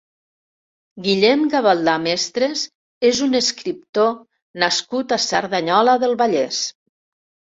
[1.07, 2.63] Guillem Gavaldà Mestres
[3.09, 4.09] és un escriptor
[4.65, 6.63] nascut a Cerdanyola del Vallès.